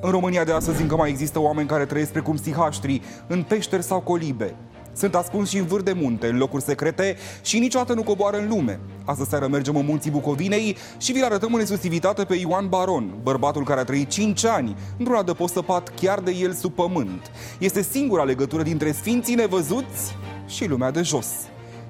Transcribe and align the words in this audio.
În 0.00 0.10
România 0.10 0.44
de 0.44 0.52
astăzi 0.52 0.82
încă 0.82 0.96
mai 0.96 1.10
există 1.10 1.40
oameni 1.40 1.68
care 1.68 1.84
trăiesc 1.86 2.12
precum 2.12 2.36
sihaștri, 2.36 3.02
în 3.26 3.42
peșteri 3.42 3.82
sau 3.82 4.00
colibe. 4.00 4.54
Sunt 4.92 5.14
ascunși 5.14 5.50
și 5.50 5.58
în 5.58 5.66
vâr 5.66 5.82
de 5.82 5.92
munte, 5.92 6.26
în 6.26 6.36
locuri 6.36 6.62
secrete 6.62 7.16
și 7.42 7.58
niciodată 7.58 7.94
nu 7.94 8.02
coboară 8.02 8.36
în 8.36 8.48
lume. 8.48 8.80
Astăzi 9.04 9.28
seară 9.28 9.46
mergem 9.46 9.76
în 9.76 9.84
munții 9.84 10.10
Bucovinei 10.10 10.76
și 10.98 11.12
vi-l 11.12 11.24
arătăm 11.24 11.54
în 11.54 11.60
exclusivitate 11.60 12.24
pe 12.24 12.34
Ioan 12.34 12.68
Baron, 12.68 13.14
bărbatul 13.22 13.64
care 13.64 13.80
a 13.80 13.84
trăit 13.84 14.08
5 14.08 14.44
ani 14.44 14.76
într-un 14.98 15.16
adăpost 15.16 15.52
săpat 15.52 15.92
chiar 16.00 16.20
de 16.20 16.30
el 16.30 16.52
sub 16.52 16.72
pământ. 16.72 17.30
Este 17.58 17.82
singura 17.82 18.22
legătură 18.22 18.62
dintre 18.62 18.92
sfinții 18.92 19.34
nevăzuți 19.34 20.16
și 20.46 20.66
lumea 20.66 20.90
de 20.90 21.02
jos. 21.02 21.28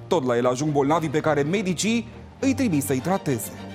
Tot 0.07 0.25
la 0.25 0.37
el 0.37 0.45
ajung 0.45 0.71
bolnavii 0.71 1.09
pe 1.09 1.19
care 1.19 1.41
medicii 1.41 2.07
îi 2.39 2.53
trimis 2.53 2.85
să-i 2.85 2.99
trateze. 2.99 3.66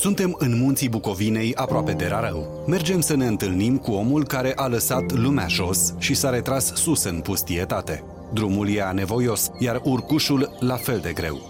Suntem 0.00 0.34
în 0.38 0.58
munții 0.58 0.88
Bucovinei, 0.88 1.54
aproape 1.54 1.92
de 1.92 2.06
Rarău. 2.06 2.64
Mergem 2.66 3.00
să 3.00 3.16
ne 3.16 3.26
întâlnim 3.26 3.76
cu 3.76 3.92
omul 3.92 4.24
care 4.26 4.52
a 4.56 4.66
lăsat 4.66 5.12
lumea 5.12 5.46
jos 5.46 5.94
și 5.98 6.14
s-a 6.14 6.30
retras 6.30 6.72
sus 6.74 7.04
în 7.04 7.20
pustietate. 7.20 8.04
Drumul 8.32 8.68
e 8.68 8.82
anevoios, 8.82 9.50
iar 9.58 9.80
urcușul 9.84 10.56
la 10.60 10.76
fel 10.76 10.98
de 10.98 11.12
greu. 11.12 11.40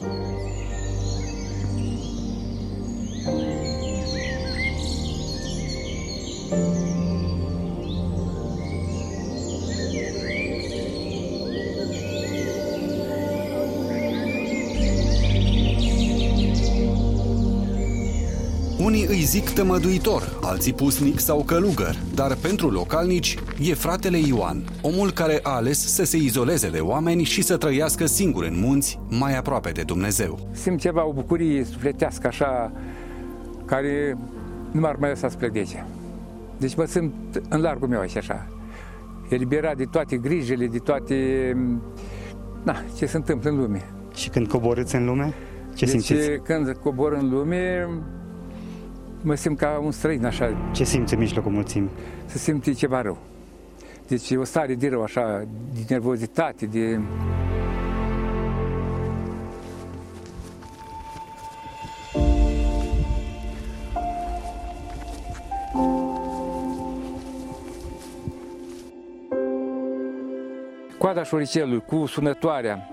Unii 18.88 19.06
îi 19.06 19.20
zic 19.20 19.51
tămăduitor, 19.51 20.38
alții 20.42 20.73
pusnic 20.73 21.19
sau 21.19 21.42
călugăr, 21.42 21.97
dar 22.15 22.37
pentru 22.37 22.70
localnici 22.70 23.38
e 23.61 23.75
fratele 23.75 24.17
Ioan, 24.17 24.62
omul 24.83 25.11
care 25.11 25.39
a 25.42 25.50
ales 25.50 25.95
să 25.95 26.05
se 26.05 26.17
izoleze 26.17 26.70
de 26.70 26.78
oameni 26.78 27.22
și 27.22 27.42
să 27.42 27.56
trăiască 27.56 28.06
singur 28.06 28.45
în 28.45 28.58
munți, 28.61 29.00
mai 29.08 29.36
aproape 29.36 29.70
de 29.70 29.83
Dumnezeu. 29.83 30.48
Simt 30.53 30.80
ceva, 30.80 31.06
o 31.06 31.12
bucurie 31.12 31.64
sufletească 31.64 32.27
așa, 32.27 32.72
care 33.64 34.19
nu 34.70 34.80
m-ar 34.80 34.97
mai 34.97 35.08
lăsa 35.08 35.28
să 35.28 35.36
plec 35.36 35.52
de 35.52 35.58
aici. 35.58 35.84
Deci 36.58 36.77
mă 36.77 36.84
simt 36.84 37.14
în 37.48 37.61
largul 37.61 37.89
meu 37.89 38.00
așa, 38.00 38.19
așa. 38.19 38.47
Eliberat 39.28 39.77
de 39.77 39.84
toate 39.84 40.17
grijile, 40.17 40.67
de 40.67 40.78
toate... 40.78 41.17
Na, 42.62 42.77
ce 42.97 43.06
se 43.06 43.17
întâmplă 43.17 43.50
în 43.50 43.56
lume. 43.56 43.84
Și 44.14 44.28
când 44.28 44.48
coborâți 44.48 44.97
în 44.97 45.05
lume, 45.05 45.34
ce 45.75 45.84
deci, 45.84 45.89
simțiți? 45.89 46.30
când 46.45 46.77
cobor 46.83 47.12
în 47.12 47.30
lume, 47.30 47.89
mă 49.22 49.34
simt 49.34 49.58
ca 49.58 49.80
un 49.83 49.91
străin, 49.91 50.24
așa, 50.24 50.70
Ce 50.72 50.84
simți 50.84 51.14
în 51.14 51.20
mijlocul 51.20 51.52
mulțimii? 51.52 51.91
să 52.24 52.38
simți 52.38 52.70
ceva 52.70 53.02
rău. 53.02 53.19
Deci 54.06 54.30
e 54.30 54.36
o 54.36 54.44
stare 54.44 54.74
de 54.74 54.88
rău, 54.88 55.02
așa, 55.02 55.44
de 55.74 55.80
nervozitate, 55.88 56.66
de... 56.66 57.00
Coada 70.98 71.22
șoricelului 71.22 71.83
cu 71.86 72.06
sunătoarea, 72.06 72.89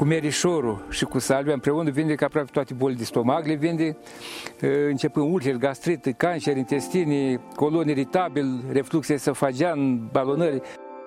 cu 0.00 0.06
merișorul 0.06 0.86
și 0.90 1.04
cu 1.04 1.18
salvia 1.18 1.52
împreună 1.52 1.90
vindecă 1.90 2.24
aproape 2.24 2.50
toate 2.52 2.74
bolile 2.74 2.98
de 2.98 3.04
stomac, 3.04 3.46
le 3.46 3.54
vinde, 3.54 3.96
începând 4.88 5.32
ulcer, 5.32 5.54
gastrit, 5.54 6.14
cancer, 6.16 6.56
intestini, 6.56 7.40
colon 7.54 7.88
iritabil, 7.88 8.64
reflux 8.72 9.08
esofagean, 9.08 10.08
balonări. 10.12 10.60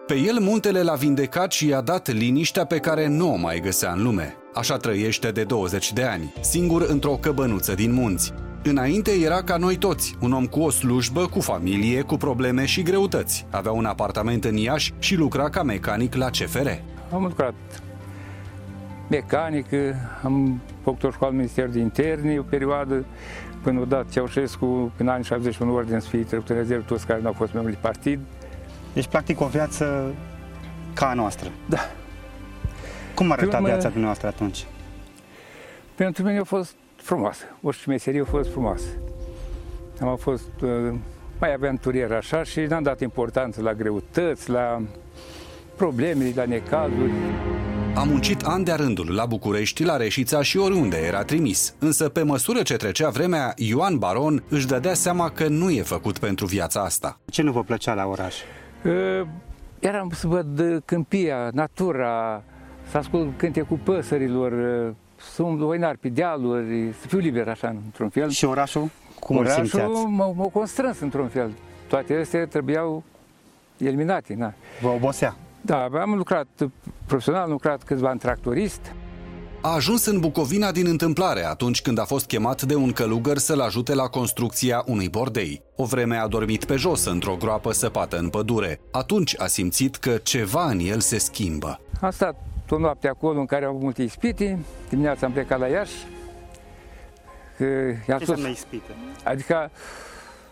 Pe 0.07 0.15
el 0.15 0.39
muntele 0.39 0.81
l-a 0.81 0.93
vindecat 0.93 1.51
și 1.51 1.67
i-a 1.67 1.81
dat 1.81 2.11
liniștea 2.11 2.65
pe 2.65 2.77
care 2.77 3.07
nu 3.07 3.33
o 3.33 3.35
mai 3.35 3.59
găsea 3.59 3.91
în 3.91 4.03
lume. 4.03 4.35
Așa 4.53 4.77
trăiește 4.77 5.31
de 5.31 5.43
20 5.43 5.93
de 5.93 6.03
ani, 6.03 6.33
singur 6.41 6.81
într-o 6.81 7.17
căbănuță 7.21 7.73
din 7.73 7.93
munți. 7.93 8.33
Înainte 8.63 9.11
era 9.23 9.43
ca 9.43 9.57
noi 9.57 9.77
toți, 9.77 10.15
un 10.21 10.31
om 10.31 10.45
cu 10.45 10.59
o 10.59 10.69
slujbă, 10.69 11.25
cu 11.25 11.39
familie, 11.39 12.01
cu 12.01 12.17
probleme 12.17 12.65
și 12.65 12.81
greutăți. 12.81 13.45
Avea 13.49 13.71
un 13.71 13.85
apartament 13.85 14.45
în 14.45 14.55
Iași 14.55 14.93
și 14.99 15.15
lucra 15.15 15.49
ca 15.49 15.63
mecanic 15.63 16.15
la 16.15 16.29
CFR. 16.29 16.67
Am 17.13 17.23
lucrat 17.23 17.53
mecanic, 19.13 19.65
am 20.23 20.61
făcut 20.83 21.03
o 21.03 21.11
școală 21.11 21.31
în 21.31 21.37
Ministerul 21.37 21.71
de 21.71 21.79
Interne, 21.79 22.39
o 22.39 22.41
perioadă, 22.41 23.05
până 23.61 23.79
o 23.79 23.85
dat 23.85 24.09
Ceaușescu, 24.09 24.91
în 24.97 25.07
anii 25.07 25.23
71, 25.23 25.73
ordine 25.73 25.99
să 25.99 26.07
fie 26.07 26.23
trecut 26.23 26.49
în 26.49 26.55
rezervă 26.55 26.83
toți 26.87 27.05
care 27.05 27.21
nu 27.21 27.27
au 27.27 27.33
fost 27.33 27.53
membri 27.53 27.71
de 27.71 27.77
partid. 27.81 28.19
Deci, 28.93 29.07
practic, 29.07 29.41
o 29.41 29.45
viață 29.45 30.13
ca 30.93 31.09
a 31.09 31.13
noastră. 31.13 31.49
Da. 31.69 31.79
Cum 33.15 33.31
arăta 33.31 33.57
Urmă- 33.57 33.67
viața 33.67 33.87
dumneavoastră 33.87 34.27
atunci? 34.27 34.65
Pentru 35.95 36.23
mine 36.23 36.37
a 36.37 36.43
fost 36.43 36.75
frumoasă, 36.95 37.43
orice 37.61 37.89
meserie 37.89 38.21
a 38.21 38.25
fost 38.25 38.51
frumoasă. 38.51 38.87
Am 40.01 40.15
fost 40.15 40.61
uh, 40.61 40.93
mai 41.39 41.53
aventurier 41.53 42.11
așa 42.11 42.43
și 42.43 42.59
n-am 42.59 42.83
dat 42.83 42.99
importanță 43.01 43.61
la 43.61 43.73
greutăți, 43.73 44.49
la 44.49 44.81
probleme, 45.75 46.31
la 46.35 46.45
necazuri. 46.45 47.11
A 47.95 48.03
muncit 48.03 48.41
ani 48.41 48.63
de-a 48.63 48.75
rândul 48.75 49.15
la 49.15 49.25
București, 49.25 49.83
la 49.83 49.97
Reșița 49.97 50.41
și 50.41 50.57
oriunde 50.57 50.97
era 50.97 51.23
trimis. 51.23 51.75
Însă, 51.79 52.09
pe 52.09 52.23
măsură 52.23 52.61
ce 52.61 52.75
trecea 52.75 53.09
vremea, 53.09 53.53
Ioan 53.55 53.97
Baron 53.97 54.43
își 54.49 54.67
dădea 54.67 54.93
seama 54.93 55.29
că 55.29 55.47
nu 55.47 55.69
e 55.69 55.81
făcut 55.81 56.17
pentru 56.17 56.45
viața 56.45 56.81
asta. 56.81 57.19
Ce 57.25 57.41
nu 57.41 57.51
vă 57.51 57.63
plăcea 57.63 57.93
la 57.93 58.05
oraș? 58.05 58.35
Uh, 58.85 59.27
Eram 59.79 60.09
să 60.13 60.27
văd 60.27 60.59
uh, 60.59 60.77
câmpia, 60.85 61.49
natura, 61.53 62.43
să 62.91 62.97
ascult 62.97 63.37
cântecul 63.37 63.77
păsărilor, 63.83 64.51
uh, 64.87 64.93
să 65.33 65.43
umblu 65.43 65.67
oinar 65.67 65.95
pe 65.99 66.09
dealuri, 66.09 66.93
să 67.01 67.07
fiu 67.07 67.17
liber 67.19 67.47
așa, 67.47 67.67
într-un 67.85 68.09
fel. 68.09 68.29
Și 68.29 68.45
orașul? 68.45 68.89
Cum 69.19 69.37
îl 69.37 69.41
Orașul 69.41 69.65
simțeați? 69.65 70.05
m-a, 70.07 70.31
m-a 70.31 70.45
constrâns 70.45 70.99
într-un 70.99 71.27
fel. 71.27 71.51
Toate 71.87 72.15
astea 72.15 72.45
trebuiau 72.45 73.03
eliminate. 73.77 74.33
Na. 74.33 74.53
Vă 74.81 74.87
obosea? 74.87 75.35
Da, 75.65 75.89
am 76.01 76.13
lucrat 76.15 76.47
profesional, 77.05 77.43
am 77.43 77.49
lucrat 77.49 77.83
câțiva 77.83 78.11
în 78.11 78.17
tractorist. 78.17 78.93
A 79.61 79.73
ajuns 79.73 80.05
în 80.05 80.19
Bucovina 80.19 80.71
din 80.71 80.87
întâmplare 80.87 81.45
atunci 81.45 81.81
când 81.81 81.99
a 81.99 82.03
fost 82.03 82.25
chemat 82.25 82.61
de 82.61 82.75
un 82.75 82.91
călugăr 82.91 83.37
să-l 83.37 83.59
ajute 83.59 83.93
la 83.93 84.07
construcția 84.07 84.83
unui 84.85 85.09
bordei. 85.09 85.61
O 85.75 85.85
vreme 85.85 86.17
a 86.17 86.27
dormit 86.27 86.65
pe 86.65 86.75
jos, 86.75 87.05
într-o 87.05 87.35
groapă 87.39 87.71
săpată 87.71 88.17
în 88.17 88.29
pădure. 88.29 88.79
Atunci 88.91 89.39
a 89.39 89.47
simțit 89.47 89.95
că 89.95 90.17
ceva 90.17 90.65
în 90.65 90.79
el 90.79 90.99
se 90.99 91.17
schimbă. 91.17 91.79
Am 92.01 92.11
stat 92.11 92.35
o 92.69 92.77
noapte 92.77 93.07
acolo 93.07 93.39
în 93.39 93.45
care 93.45 93.63
am 93.65 93.69
avut 93.69 93.81
multe 93.81 94.03
ispite. 94.03 94.59
Dimineața 94.89 95.25
am 95.25 95.31
plecat 95.31 95.59
la 95.59 95.67
Iași. 95.67 96.05
Că 97.57 97.63
i-am 97.63 98.17
Ce 98.19 98.25
spus, 98.25 98.27
înseamnă 98.27 98.47
ispită? 98.47 98.91
Adică 99.23 99.71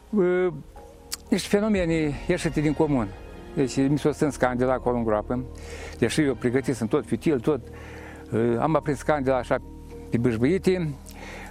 uh, 0.10 0.48
niște 1.30 1.48
fenomene 1.48 2.14
ieșite 2.28 2.62
din 2.62 2.74
comun. 2.74 3.08
Deci 3.56 3.78
mi 3.78 3.98
s-a 3.98 4.12
strâns 4.12 4.36
candela 4.36 4.74
acolo 4.74 4.98
în 4.98 5.04
groapă, 5.04 5.44
deși 5.98 6.22
eu 6.22 6.34
pregătit 6.34 6.76
sunt 6.76 6.90
tot 6.90 7.06
fitil, 7.06 7.40
tot. 7.40 7.62
Uh, 8.32 8.56
am 8.60 8.76
aprins 8.76 9.02
candela 9.02 9.38
așa 9.38 9.58
pe 10.10 10.18
bâșbâite, 10.18 10.90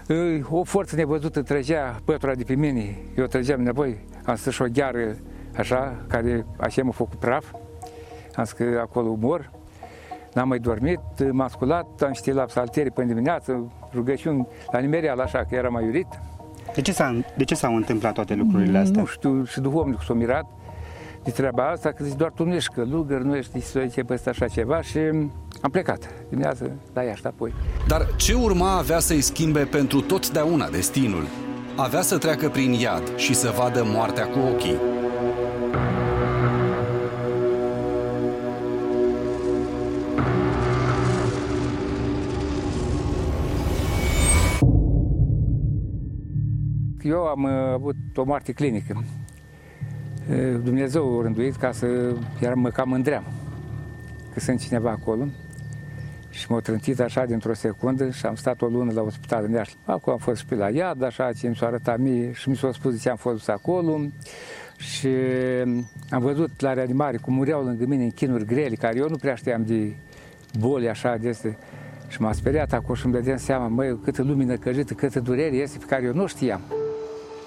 uh, 0.09 0.41
o 0.51 0.65
forță 0.65 0.97
nevăzută 0.97 1.43
trăgea 1.43 2.01
pătura 2.05 2.35
de 2.35 2.45
pe 2.45 2.55
mine, 2.55 2.99
eu 3.17 3.27
trăgeam 3.27 3.61
înapoi, 3.61 3.99
am 4.25 4.35
să 4.35 4.51
și 4.51 4.63
o 4.63 4.67
gheară 4.73 5.17
așa, 5.57 6.05
care 6.09 6.47
așa 6.57 6.83
m-a 6.83 6.91
făcut 6.91 7.19
praf, 7.19 7.45
am 8.35 8.45
zis 8.45 8.53
că 8.53 8.79
acolo 8.81 9.17
mor, 9.21 9.51
n-am 10.35 10.49
mai 10.49 10.59
dormit, 10.59 11.01
m-am 11.31 11.49
sculat, 11.49 12.03
am 12.03 12.13
citit 12.13 12.35
la 12.35 12.43
psalterii 12.43 12.91
până 12.91 13.07
dimineață, 13.07 13.73
rugăciuni 13.95 14.47
la 14.71 14.79
nimereal 14.79 15.21
așa, 15.21 15.45
că 15.49 15.55
era 15.55 15.69
mai 15.69 15.85
iurit. 15.85 16.07
De 16.75 16.81
ce, 16.81 16.93
s-a, 16.93 17.21
de 17.37 17.45
ce 17.45 17.55
s-au 17.55 17.77
întâmplat 17.77 18.13
toate 18.13 18.35
lucrurile 18.35 18.79
astea? 18.79 19.01
Nu 19.01 19.07
știu, 19.07 19.45
și 19.45 19.61
duhovnicul 19.61 20.05
s-a 20.05 20.15
mirat 20.15 20.47
de 21.25 21.31
treaba 21.31 21.71
asta, 21.71 21.93
că 21.93 22.05
zice, 22.05 22.17
doar 22.17 22.31
tu 22.31 22.45
nu 22.45 22.55
ești 22.55 22.75
călugăr, 22.75 23.21
nu 23.21 23.37
ești 23.37 23.61
să 23.61 23.87
ce 23.87 24.03
peste 24.03 24.29
așa 24.29 24.49
ceva 24.49 24.83
și 24.83 24.99
am 25.61 25.71
plecat 25.71 26.11
dimineața 26.29 26.65
la 26.93 27.03
Iași 27.03 27.27
apoi. 27.27 27.55
Dar 27.89 28.07
ce 28.17 28.35
urma 28.35 28.77
avea 28.77 28.99
să-i 28.99 29.21
schimbe 29.21 29.65
pentru 29.65 30.01
totdeauna 30.01 30.69
destinul? 30.69 31.25
Avea 31.77 32.03
să 32.03 32.19
treacă 32.19 32.49
prin 32.49 32.73
iad 32.73 33.17
și 33.17 33.35
să 33.35 33.55
vadă 33.57 33.83
moartea 33.85 34.27
cu 34.27 34.39
ochii. 34.39 34.77
Eu 47.03 47.27
am 47.27 47.43
uh, 47.43 47.51
avut 47.73 47.97
o 48.17 48.25
moarte 48.25 48.53
clinică. 48.53 49.05
Uh, 50.31 50.61
Dumnezeu 50.65 51.19
a 51.19 51.23
rânduit 51.23 51.57
ca 51.57 51.73
să... 51.73 51.87
Iar 52.43 52.55
mă 52.55 52.69
cam 52.69 52.89
mândream 52.89 53.25
că 54.33 54.41
sunt 54.41 54.61
cineva 54.61 54.91
acolo 54.91 55.27
Și 56.31 56.47
m-a 56.49 56.61
trântit 56.61 57.01
așa 57.01 57.25
dintr-o 57.25 57.55
secundă 57.55 58.11
și 58.11 58.27
am 58.27 58.35
stat 58.35 58.63
o 58.63 58.67
lună 58.67 58.93
la 58.93 59.03
ospital 59.03 59.45
în 59.45 59.53
Iași. 59.53 59.77
Acum 59.85 60.13
am 60.13 60.19
fost 60.19 60.39
și 60.39 60.47
pe 60.47 60.55
la 60.55 60.69
iad, 60.69 61.03
așa 61.03 61.33
ce 61.33 61.49
mi 61.49 61.57
s-a 61.57 61.67
arătat 61.67 61.99
mie 61.99 62.33
și 62.33 62.49
mi 62.49 62.57
s-a 62.57 62.73
spus 62.73 62.93
de 62.93 62.99
ce 62.99 63.11
am 63.11 63.17
fost 63.17 63.49
acolo. 63.49 64.01
Și 64.77 65.09
am 66.11 66.21
văzut 66.21 66.61
la 66.61 66.73
reanimare 66.73 67.17
cum 67.17 67.35
mureau 67.35 67.63
lângă 67.63 67.85
mine 67.87 68.03
în 68.03 68.11
chinuri 68.11 68.45
grele, 68.45 68.75
care 68.75 68.97
eu 68.97 69.09
nu 69.09 69.17
prea 69.17 69.35
știam 69.35 69.65
de 69.65 69.93
boli 70.59 70.89
așa 70.89 71.17
de 71.17 71.29
este. 71.29 71.59
Și 72.09 72.21
m-a 72.21 72.33
speriat 72.33 72.73
acolo 72.73 72.95
și 72.95 73.05
îmi 73.05 73.15
dădeam 73.15 73.37
seama, 73.37 73.67
măi, 73.67 73.99
câtă 74.05 74.23
lumină 74.23 74.57
căjită, 74.57 74.95
câtă 74.95 75.21
durere 75.21 75.57
este 75.57 75.79
pe 75.79 75.85
care 75.89 76.05
eu 76.05 76.15
nu 76.15 76.27
știam. 76.27 76.61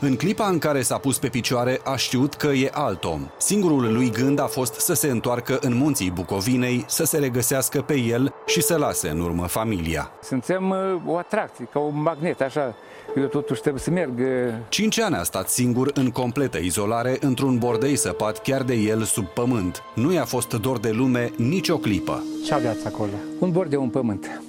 În 0.05 0.15
clipa 0.15 0.47
în 0.47 0.57
care 0.57 0.81
s-a 0.81 0.97
pus 0.97 1.19
pe 1.19 1.27
picioare, 1.27 1.79
a 1.83 1.95
știut 1.95 2.33
că 2.33 2.47
e 2.47 2.69
alt 2.73 3.03
om. 3.03 3.27
Singurul 3.37 3.93
lui 3.93 4.11
gând 4.11 4.39
a 4.39 4.45
fost 4.45 4.73
să 4.73 4.93
se 4.93 5.07
întoarcă 5.07 5.57
în 5.61 5.75
munții 5.75 6.11
Bucovinei, 6.11 6.85
să 6.87 7.05
se 7.05 7.17
regăsească 7.17 7.81
pe 7.81 7.99
el 7.99 8.33
și 8.45 8.61
să 8.61 8.77
lase 8.77 9.09
în 9.09 9.19
urmă 9.19 9.47
familia. 9.47 10.11
Suntem 10.23 10.69
uh, 10.69 11.01
o 11.13 11.17
atracție, 11.17 11.67
ca 11.71 11.79
un 11.79 12.01
magnet, 12.01 12.41
așa. 12.41 12.75
Eu 13.17 13.25
totuși 13.25 13.61
trebuie 13.61 13.81
să 13.81 13.89
merg. 13.89 14.19
uh, 14.19 14.25
Cinci 14.69 14.99
ani 14.99 15.15
a 15.15 15.23
stat 15.23 15.49
singur 15.49 15.91
în 15.93 16.09
completă 16.09 16.57
izolare 16.57 17.17
într-un 17.19 17.57
bordei 17.57 17.95
săpat 17.95 18.41
chiar 18.41 18.63
de 18.63 18.73
el 18.73 19.03
sub 19.03 19.25
pământ. 19.25 19.83
Nu 19.95 20.13
i-a 20.13 20.25
fost 20.25 20.53
dor 20.53 20.79
de 20.79 20.89
lume 20.91 21.31
nicio 21.37 21.77
clipă. 21.77 22.23
Ce 22.45 22.53
aveați 22.53 22.87
acolo? 22.87 23.11
Un 23.39 23.51
bord 23.51 23.69
de 23.69 23.77
un 23.77 23.89
pământ. 23.89 24.41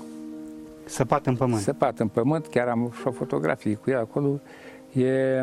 Săpat 0.84 1.26
în 1.26 1.36
pământ. 1.36 1.62
Săpat 1.62 1.98
în 1.98 2.08
pământ, 2.08 2.46
chiar 2.46 2.68
am 2.68 2.92
și 3.00 3.06
o 3.06 3.10
fotografie 3.10 3.74
cu 3.74 3.90
el 3.90 3.98
acolo. 3.98 4.40
E... 4.94 5.43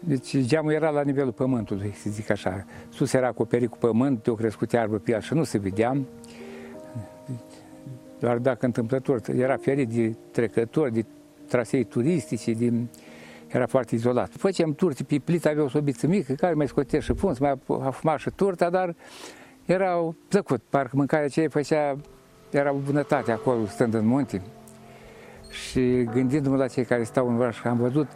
Deci 0.00 0.38
geamul 0.38 0.72
era 0.72 0.90
la 0.90 1.02
nivelul 1.02 1.32
pământului, 1.32 1.92
să 1.94 2.10
zic 2.10 2.30
așa. 2.30 2.64
Sus 2.88 3.12
era 3.12 3.26
acoperit 3.26 3.70
cu 3.70 3.76
pământ, 3.78 4.22
de 4.22 4.30
o 4.30 4.34
crescut 4.34 4.72
iarbă 4.72 4.96
pe 4.96 5.12
el 5.12 5.20
și 5.20 5.34
nu 5.34 5.44
se 5.44 5.58
vedea. 5.58 5.96
Doar 8.18 8.38
dacă 8.38 8.66
întâmplător 8.66 9.20
era 9.36 9.56
ferit 9.56 9.88
de 9.88 10.16
trecători, 10.30 10.92
de 10.92 11.04
trasee 11.46 11.84
turistice, 11.84 12.52
din... 12.52 12.88
era 13.46 13.66
foarte 13.66 13.94
izolat. 13.94 14.30
Făceam 14.30 14.74
turte 14.74 15.02
pe 15.02 15.18
plită, 15.24 15.48
avea 15.48 15.62
o 15.62 15.68
sobiță 15.68 16.06
mică, 16.06 16.32
care 16.32 16.54
mai 16.54 16.68
scotea 16.68 17.00
și 17.00 17.14
fund, 17.14 17.38
mai 17.38 17.58
a 17.80 17.90
fumat 17.90 18.18
și 18.18 18.30
turta, 18.30 18.70
dar 18.70 18.94
era 19.64 20.14
plăcut. 20.28 20.62
Parcă 20.68 20.96
mâncarea 20.96 21.28
ce 21.28 21.46
făcea 21.46 21.96
era 22.50 22.72
o 22.72 22.78
bunătate 22.78 23.32
acolo, 23.32 23.66
stând 23.66 23.94
în 23.94 24.06
munte. 24.06 24.42
Și 25.50 26.04
gândindu-mă 26.12 26.56
la 26.56 26.66
cei 26.66 26.84
care 26.84 27.02
stau 27.02 27.28
în 27.28 27.36
oraș, 27.36 27.64
am 27.64 27.76
văzut 27.76 28.08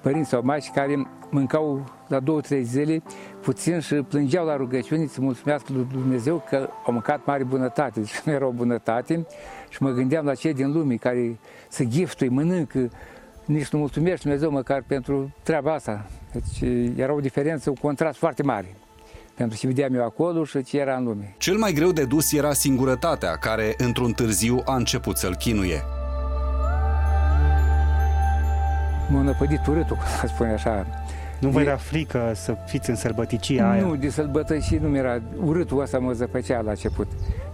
părinți 0.00 0.28
sau 0.28 0.42
maici 0.44 0.70
care 0.74 1.08
mâncau 1.30 1.84
la 2.08 2.20
două, 2.20 2.40
trei 2.40 2.62
zile 2.62 3.02
puțin 3.40 3.80
și 3.80 3.94
plângeau 3.94 4.46
la 4.46 4.56
rugăciuni 4.56 5.08
să 5.08 5.20
mulțumească 5.20 5.72
lui 5.72 5.86
Dumnezeu 5.92 6.44
că 6.48 6.68
au 6.86 6.92
mâncat 6.92 7.24
mare 7.24 7.44
bunătate. 7.44 8.00
Deci 8.00 8.20
nu 8.24 8.32
era 8.32 8.46
o 8.46 8.50
bunătate 8.50 9.26
și 9.68 9.82
mă 9.82 9.90
gândeam 9.90 10.24
la 10.24 10.34
cei 10.34 10.54
din 10.54 10.72
lume 10.72 10.94
care 10.94 11.38
se 11.68 11.86
giftui, 11.86 12.28
mănâncă, 12.28 12.90
nici 13.44 13.68
nu 13.68 13.78
mulțumește 13.78 14.20
Dumnezeu 14.22 14.50
măcar 14.50 14.84
pentru 14.86 15.34
treaba 15.42 15.74
asta. 15.74 16.06
Deci 16.32 16.70
era 16.96 17.12
o 17.12 17.20
diferență, 17.20 17.70
un 17.70 17.76
contrast 17.76 18.18
foarte 18.18 18.42
mare 18.42 18.76
pentru 19.34 19.58
ce 19.58 19.66
vedeam 19.66 19.94
eu 19.94 20.04
acolo 20.04 20.44
și 20.44 20.62
ce 20.62 20.78
era 20.78 20.96
în 20.96 21.04
lume. 21.04 21.34
Cel 21.38 21.56
mai 21.56 21.72
greu 21.72 21.92
de 21.92 22.04
dus 22.04 22.32
era 22.32 22.52
singurătatea, 22.52 23.36
care, 23.36 23.74
într-un 23.78 24.12
târziu, 24.12 24.62
a 24.64 24.74
început 24.74 25.16
să-l 25.16 25.34
chinuie. 25.34 25.82
M-a 29.12 29.22
năpădit 29.22 29.66
urâtul, 29.66 29.98
să 30.20 30.26
spune 30.34 30.52
așa. 30.52 30.86
Nu 31.40 31.48
vă 31.48 31.60
E- 31.60 31.62
era 31.62 31.76
frică 31.76 32.32
să 32.34 32.56
fiți 32.66 32.90
în 32.90 32.96
sărbăticia 32.96 33.70
aia? 33.70 33.82
Nu, 33.82 33.96
de 33.96 34.08
sălbătății 34.10 34.78
nu 34.78 34.88
mi-era, 34.88 35.20
urâtul 35.44 35.80
ăsta 35.80 35.98
mă 35.98 36.12
zăpăcea 36.12 36.60
la 36.60 36.70
început. 36.70 37.06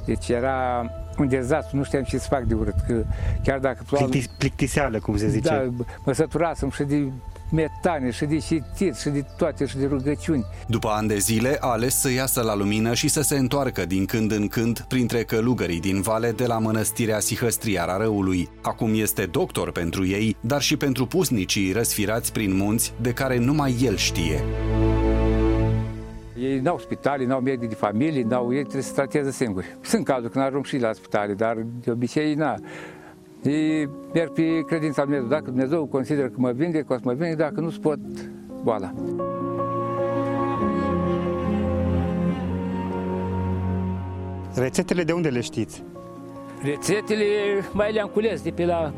Deci 0.05 0.29
era 0.29 0.91
un 1.19 1.29
dezastru, 1.29 1.77
nu 1.77 1.83
știam 1.83 2.03
ce 2.03 2.19
să 2.19 2.27
fac 2.31 2.43
de 2.43 2.55
urât, 2.55 2.75
că 2.87 3.03
chiar 3.43 3.59
dacă 3.59 3.83
ploua... 3.87 4.05
Plictis, 4.05 4.33
plictiseală, 4.39 4.99
cum 4.99 5.17
se 5.17 5.29
zice. 5.29 5.49
Da, 5.49 5.85
mă 6.05 6.13
săturasem 6.13 6.71
și 6.71 6.83
de 6.83 7.11
metane, 7.50 8.11
și 8.11 8.25
de 8.25 8.39
citit, 8.39 8.97
și 8.97 9.09
de 9.09 9.25
toate, 9.37 9.67
și 9.67 9.77
de 9.77 9.87
rugăciuni. 9.87 10.45
După 10.67 10.89
ani 10.89 11.09
de 11.09 11.17
zile, 11.19 11.56
a 11.61 11.67
ales 11.67 12.00
să 12.00 12.11
iasă 12.11 12.43
la 12.43 12.55
lumină 12.55 12.95
și 12.95 13.09
să 13.09 13.21
se 13.21 13.37
întoarcă 13.39 13.87
din 13.87 14.05
când 14.05 14.33
în 14.33 14.49
când 14.49 14.81
printre 14.81 15.23
călugării 15.23 15.81
din 15.81 16.00
vale 16.00 16.31
de 16.31 16.47
la 16.47 16.59
mănăstirea 16.59 17.21
Sihăstriara 17.21 17.97
Răului. 17.97 18.49
Acum 18.62 18.91
este 18.95 19.25
doctor 19.25 19.73
pentru 19.73 20.06
ei, 20.06 20.37
dar 20.41 20.61
și 20.61 20.77
pentru 20.77 21.06
pusnicii 21.06 21.73
răsfirați 21.73 22.33
prin 22.33 22.56
munți, 22.56 22.93
de 23.00 23.12
care 23.12 23.39
numai 23.39 23.77
el 23.83 23.97
știe. 23.97 24.45
Ei 26.41 26.61
n-au 26.61 26.79
spitale, 26.79 27.27
n-au 27.27 27.41
medici 27.41 27.69
de 27.69 27.75
familie, 27.75 28.23
n-au, 28.23 28.55
ei 28.55 28.62
trebuie 28.62 28.83
să 28.83 28.93
trateze 28.93 29.31
singuri. 29.31 29.79
Sunt 29.81 30.05
cazuri 30.05 30.33
când 30.33 30.45
ajung 30.45 30.65
și 30.65 30.79
la 30.79 30.93
spitale, 30.93 31.35
dar 31.35 31.67
de 31.85 31.91
obicei, 31.91 32.35
na. 32.35 32.55
Ei 33.43 33.88
merg 34.14 34.32
pe 34.32 34.61
credința 34.67 35.02
lui 35.02 35.12
Dumnezeu. 35.12 35.38
Dacă 35.38 35.50
Dumnezeu 35.50 35.87
consideră 35.87 36.26
că 36.26 36.35
mă 36.37 36.52
vindec, 36.52 36.90
o 36.90 36.94
să 36.94 37.00
mă 37.05 37.12
vindec, 37.12 37.37
dacă 37.37 37.61
nu 37.61 37.70
spot 37.70 37.99
boala. 38.62 38.93
Rețetele 44.55 45.05
de 45.05 45.12
unde 45.12 45.29
le 45.29 45.40
știți? 45.40 45.82
Rețetele 46.62 47.25
mai 47.73 47.93
le-am 47.93 48.11
cules 48.12 48.43
de 48.43 48.50
pe 48.50 48.64
la 48.64 48.93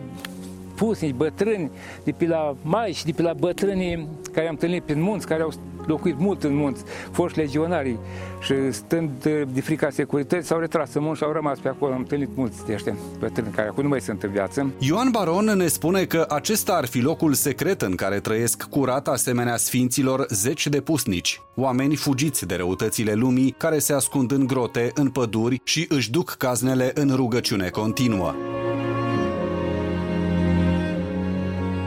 pusnici, 0.76 1.14
bătrâni, 1.14 1.70
de 2.04 2.10
pe 2.10 2.26
la 2.26 2.56
maici, 2.62 3.04
de 3.04 3.12
pe 3.12 3.22
la 3.22 3.32
bătrânii 3.32 4.08
care 4.32 4.46
am 4.46 4.52
întâlnit 4.52 4.82
prin 4.82 5.00
munți, 5.00 5.26
care 5.26 5.42
au 5.42 5.50
locuit 5.90 6.18
mult 6.18 6.42
în 6.42 6.54
munți, 6.54 6.82
foști 7.10 7.38
legionari 7.38 7.96
și 8.40 8.54
stând 8.70 9.10
de 9.52 9.60
frica 9.60 9.90
securității 9.90 10.46
s-au 10.46 10.58
retras 10.58 10.94
în 10.94 11.02
munți 11.02 11.18
și 11.18 11.24
au 11.24 11.32
rămas 11.32 11.58
pe 11.58 11.68
acolo. 11.68 11.92
Am 11.92 11.98
întâlnit 11.98 12.28
mulți 12.34 12.66
de 12.66 12.72
ăștia 12.72 12.96
bătrâni 13.18 13.52
care 13.52 13.68
acum 13.68 13.82
nu 13.82 13.88
mai 13.88 14.00
sunt 14.00 14.22
în 14.22 14.30
viață. 14.30 14.72
Ioan 14.78 15.10
Baron 15.10 15.44
ne 15.44 15.66
spune 15.66 16.04
că 16.04 16.26
acesta 16.28 16.72
ar 16.72 16.86
fi 16.86 17.00
locul 17.00 17.32
secret 17.32 17.82
în 17.82 17.94
care 17.94 18.20
trăiesc 18.20 18.62
curat 18.62 19.08
asemenea 19.08 19.56
sfinților 19.56 20.26
zeci 20.28 20.66
de 20.66 20.80
pusnici, 20.80 21.40
oameni 21.54 21.96
fugiți 21.96 22.46
de 22.46 22.54
răutățile 22.54 23.12
lumii 23.12 23.54
care 23.58 23.78
se 23.78 23.92
ascund 23.92 24.32
în 24.32 24.46
grote, 24.46 24.90
în 24.94 25.10
păduri 25.10 25.60
și 25.64 25.86
își 25.88 26.10
duc 26.10 26.30
caznele 26.38 26.90
în 26.94 27.14
rugăciune 27.14 27.68
continuă. 27.68 28.34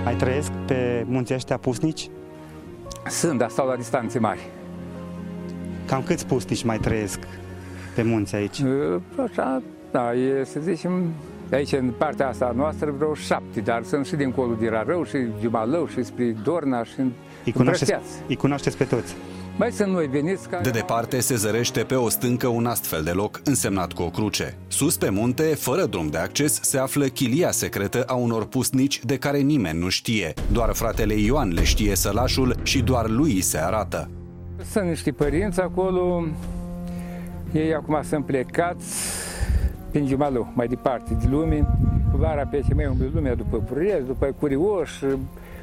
Mai 0.04 0.16
trăiesc 0.16 0.52
pe 0.68 1.06
munții 1.08 1.36
ăștia 1.36 1.58
pusnici? 1.58 2.10
Sunt, 3.10 3.38
dar 3.40 3.50
stau 3.50 3.68
la 3.68 3.76
distanțe 3.76 4.20
mari. 4.20 4.40
Cam 5.86 6.04
câți 6.04 6.26
pusnici 6.26 6.64
mai 6.64 6.78
trăiesc 6.78 7.20
pe 7.96 8.02
munți 8.04 8.36
aici? 8.36 8.64
Așa, 9.30 9.62
da, 9.92 10.14
e, 10.14 10.44
să 10.44 10.60
zicem, 10.60 11.10
aici, 11.52 11.72
în 11.72 11.92
partea 11.98 12.28
asta 12.28 12.46
a 12.46 12.52
noastră, 12.52 12.92
vreo 12.98 13.14
șapte, 13.14 13.60
dar 13.60 13.84
sunt 13.84 14.06
și 14.06 14.16
dincolo 14.16 14.54
de 14.54 14.70
Rarău, 14.70 15.04
și 15.04 15.18
Jumalău, 15.42 15.88
și 15.88 16.04
spre 16.04 16.36
Dorna, 16.44 16.84
și 16.84 17.00
în 17.00 17.12
Îi 17.46 17.52
cunoașteți, 17.52 17.92
Împrășteați. 17.92 18.24
îi 18.30 18.36
cunoașteți 18.36 18.78
pe 18.78 18.84
toți. 18.84 19.16
Mai 19.58 19.72
sunt 19.72 19.92
noi 19.92 20.08
veniți 20.08 20.50
care... 20.50 20.64
De 20.64 20.70
departe 20.70 21.20
se 21.20 21.36
zărește 21.36 21.84
pe 21.84 21.96
o 21.96 22.10
stâncă 22.10 22.48
un 22.48 22.66
astfel 22.66 23.04
de 23.04 23.12
loc 23.12 23.42
însemnat 23.44 23.94
cu 23.94 24.02
o 24.02 24.10
cruce. 24.10 24.58
Sus 24.68 24.98
pe 24.98 25.10
munte, 25.10 25.44
fără 25.44 25.86
drum 25.86 26.08
de 26.08 26.18
acces, 26.18 26.62
se 26.62 26.78
află 26.78 27.06
chilia 27.06 27.52
secretă 27.52 28.04
a 28.08 28.14
unor 28.14 28.46
pusnici 28.46 29.06
de 29.06 29.18
care 29.18 29.38
nimeni 29.38 29.80
nu 29.80 29.90
știe. 29.90 30.34
Doar 30.52 30.74
fratele 30.74 31.14
Ioan 31.14 31.54
le 31.54 31.64
știe 31.64 31.96
sălașul 31.96 32.56
și 32.64 32.82
doar 32.82 33.10
lui 33.10 33.32
îi 33.32 33.42
se 33.42 33.58
arată. 33.58 34.10
Sunt 34.72 34.88
niște 34.88 35.12
părinți 35.12 35.62
acolo, 35.62 36.26
ei 37.52 37.74
acum 37.74 38.00
sunt 38.04 38.26
plecați 38.26 38.96
prin 39.92 40.08
Jumalău, 40.08 40.52
mai 40.56 40.68
departe 40.68 41.18
de 41.22 41.28
lume. 41.30 41.68
Vara 42.12 42.46
pe 42.46 42.64
ce 42.68 42.74
mai 42.74 42.86
umblă 42.86 43.10
lumea 43.14 43.36
după 43.36 43.58
purezi, 43.58 44.06
după 44.06 44.36
curioși, 44.40 45.00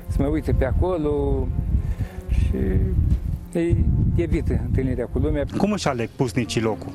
să 0.06 0.16
mă 0.18 0.26
uite 0.26 0.52
pe 0.52 0.64
acolo 0.64 1.46
și 2.28 2.56
ei 3.58 3.84
evită 4.16 4.60
întâlnirea 4.64 5.06
cu 5.06 5.18
lumea. 5.18 5.44
Cum 5.56 5.72
își 5.72 5.88
aleg 5.88 6.08
pusnicii 6.16 6.60
locul? 6.60 6.92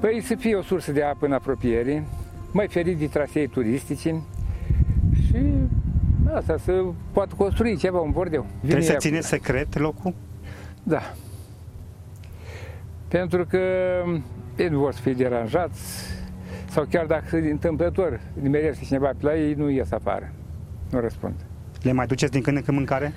Păi 0.00 0.20
să 0.22 0.34
fie 0.34 0.54
o 0.54 0.62
sursă 0.62 0.92
de 0.92 1.02
apă 1.02 1.26
în 1.26 1.32
apropiere, 1.32 2.04
mai 2.52 2.68
ferit 2.68 2.98
de 2.98 3.06
trasee 3.06 3.46
turistice 3.46 4.20
și 5.26 5.36
asta, 6.34 6.56
să 6.64 6.84
poată 7.12 7.34
construi 7.36 7.76
ceva, 7.76 7.98
un 8.00 8.10
bordeu. 8.10 8.40
Vine 8.42 8.58
Trebuie 8.60 8.82
să 8.82 8.90
ea 8.90 8.96
cu- 8.96 9.02
țineți 9.02 9.26
secret 9.28 9.78
locul? 9.78 10.14
Da. 10.82 11.00
Pentru 13.08 13.44
că 13.46 13.58
ei 14.56 14.68
nu 14.68 14.78
vor 14.78 14.92
să 14.92 15.00
fie 15.00 15.12
deranjați 15.12 15.80
sau 16.70 16.84
chiar 16.90 17.06
dacă 17.06 17.36
întâmplător 17.36 18.20
nimerește 18.42 18.84
cineva 18.84 19.06
pe 19.08 19.16
la 19.26 19.36
ei, 19.36 19.54
nu 19.54 19.70
ies 19.70 19.92
afară. 19.92 20.32
Nu 20.90 21.00
răspund. 21.00 21.34
Le 21.82 21.92
mai 21.92 22.06
duceți 22.06 22.32
din 22.32 22.42
când 22.42 22.56
în 22.56 22.62
când 22.62 22.76
mâncare? 22.76 23.12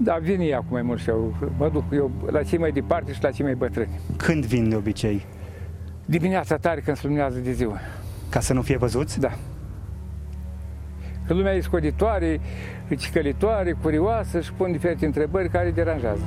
Da, 0.00 0.18
vin 0.20 0.40
ei 0.40 0.54
acum 0.54 0.68
mai 0.70 0.82
mult 0.82 1.00
și 1.00 1.08
eu 1.08 1.34
mă 1.56 1.68
duc 1.68 1.84
eu 1.92 2.10
la 2.30 2.42
cei 2.42 2.58
mai 2.58 2.72
departe 2.72 3.12
și 3.12 3.22
la 3.22 3.30
cei 3.30 3.44
mai 3.44 3.54
bătrâni. 3.54 4.00
Când 4.16 4.44
vin 4.44 4.68
de 4.68 4.76
obicei? 4.76 5.26
Dimineața 6.04 6.56
tare 6.56 6.80
când 6.80 6.96
se 6.96 7.02
luminează 7.04 7.38
de 7.38 7.52
ziua. 7.52 7.80
Ca 8.30 8.40
să 8.40 8.52
nu 8.52 8.62
fie 8.62 8.76
văzuți? 8.76 9.20
Da. 9.20 9.32
Că 11.26 11.34
lumea 11.34 11.52
e 11.52 11.60
scoditoare, 11.60 12.40
e 12.88 12.94
cicălitoare, 12.94 13.72
curioasă 13.72 14.40
și 14.40 14.52
pun 14.52 14.72
diferite 14.72 15.06
întrebări 15.06 15.48
care 15.48 15.66
îi 15.66 15.72
deranjează. 15.72 16.22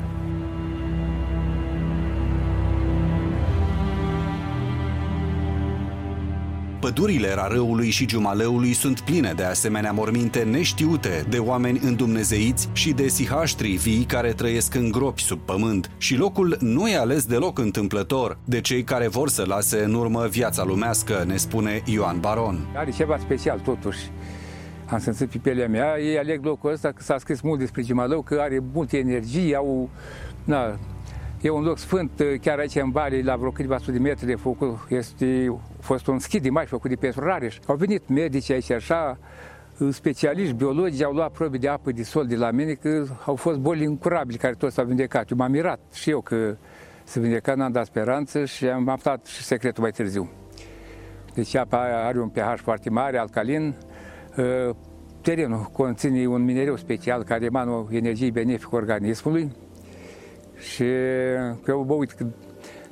Pădurile 6.81 7.33
Rarăului 7.33 7.89
și 7.89 8.05
Giumalăului 8.05 8.73
sunt 8.73 8.99
pline 8.99 9.33
de 9.35 9.43
asemenea 9.43 9.91
morminte 9.91 10.43
neștiute 10.43 11.25
de 11.29 11.37
oameni 11.37 11.79
îndumnezeiți 11.83 12.69
și 12.73 12.91
de 12.93 13.07
sihaștri 13.07 13.71
vii 13.71 14.03
care 14.03 14.31
trăiesc 14.31 14.75
în 14.75 14.91
gropi 14.91 15.21
sub 15.21 15.39
pământ 15.39 15.91
și 15.97 16.15
locul 16.15 16.57
nu 16.59 16.87
e 16.87 16.97
ales 16.97 17.25
deloc 17.25 17.59
întâmplător 17.59 18.37
de 18.45 18.61
cei 18.61 18.83
care 18.83 19.07
vor 19.07 19.29
să 19.29 19.43
lase 19.47 19.83
în 19.83 19.93
urmă 19.93 20.27
viața 20.27 20.63
lumească, 20.63 21.23
ne 21.27 21.35
spune 21.35 21.81
Ioan 21.85 22.19
Baron. 22.19 22.67
Are 22.75 22.91
ceva 22.91 23.17
special 23.17 23.59
totuși. 23.59 23.99
Am 24.89 24.99
simțit 24.99 25.27
pe 25.27 25.37
pielea 25.37 25.67
mea, 25.67 25.99
ei 25.99 26.17
aleg 26.17 26.45
locul 26.45 26.71
ăsta, 26.71 26.91
că 26.91 27.01
s-a 27.03 27.17
scris 27.17 27.41
mult 27.41 27.59
despre 27.59 27.81
Gimalău, 27.81 28.21
că 28.21 28.37
are 28.39 28.63
multe 28.73 28.97
energie, 28.97 29.55
au... 29.55 29.89
Na, 30.43 30.79
e 31.41 31.49
un 31.49 31.63
loc 31.63 31.77
sfânt, 31.77 32.11
chiar 32.41 32.59
aici 32.59 32.75
în 32.75 32.91
vale, 32.91 33.21
la 33.21 33.35
vreo 33.35 33.51
câteva 33.51 33.77
sute 33.77 33.91
de 33.91 33.99
metri 33.99 34.25
de 34.25 34.35
făcut, 34.35 34.77
este 34.89 35.59
a 35.79 35.81
fost 35.81 36.07
un 36.07 36.19
schid 36.19 36.41
de 36.41 36.49
mai 36.49 36.65
făcut 36.65 36.89
de 36.89 36.95
Petru 36.95 37.23
Rareș. 37.23 37.57
Au 37.65 37.75
venit 37.75 38.09
medici 38.09 38.49
aici 38.49 38.71
așa, 38.71 39.17
specialiști, 39.89 40.53
biologi, 40.53 41.03
au 41.03 41.13
luat 41.13 41.31
probe 41.31 41.57
de 41.57 41.67
apă 41.67 41.91
de 41.91 42.03
sol 42.03 42.25
de 42.25 42.35
la 42.35 42.51
mine, 42.51 42.73
că 42.73 43.05
au 43.25 43.35
fost 43.35 43.59
boli 43.59 43.83
incurabile 43.83 44.37
care 44.37 44.53
toți 44.53 44.75
s-au 44.75 44.85
vindecat. 44.85 45.29
Eu 45.29 45.37
m-am 45.37 45.51
mirat 45.51 45.79
și 45.93 46.09
eu 46.09 46.21
că 46.21 46.55
se 47.03 47.19
vindeca, 47.19 47.55
n-am 47.55 47.71
dat 47.71 47.85
speranță 47.85 48.45
și 48.45 48.65
am 48.65 48.89
aflat 48.89 49.25
și 49.25 49.43
secretul 49.43 49.83
mai 49.83 49.91
târziu. 49.91 50.29
Deci 51.33 51.55
apa 51.55 51.77
are 52.05 52.19
un 52.19 52.29
pH 52.29 52.53
foarte 52.55 52.89
mare, 52.89 53.17
alcalin, 53.17 53.75
terenul 55.21 55.69
conține 55.73 56.25
un 56.27 56.43
minereu 56.43 56.75
special 56.75 57.23
care 57.23 57.45
emană 57.45 57.71
o 57.71 57.85
energie 57.89 58.31
benefică 58.31 58.75
organismului 58.75 59.51
și 60.61 60.83
că 61.63 61.67
eu 61.67 61.85
mă 61.87 61.93
uit 61.93 62.11
că 62.11 62.25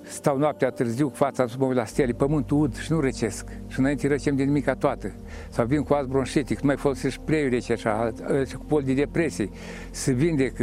stau 0.01 0.37
noaptea 0.37 0.69
târziu 0.69 1.09
cu 1.09 1.15
fața 1.15 1.47
sub 1.47 1.61
la 1.61 1.85
stele, 1.85 2.11
pământul 2.11 2.59
ud 2.59 2.77
și 2.77 2.91
nu 2.91 2.99
răcesc. 2.99 3.45
Și 3.67 3.79
înainte 3.79 4.07
răcem 4.07 4.35
de 4.35 4.43
nimica 4.43 4.73
toată. 4.73 5.11
Sau 5.49 5.65
vin 5.65 5.83
cu 5.83 5.93
az 5.93 6.05
bronșitic, 6.05 6.59
nu 6.59 6.65
mai 6.65 6.75
folosești 6.75 7.21
preiuri 7.25 7.49
rece 7.49 7.73
așa, 7.73 8.11
cu 8.57 8.65
pol 8.67 8.81
de 8.81 8.93
depresie. 8.93 9.49
Se 9.91 10.11
vindec 10.11 10.55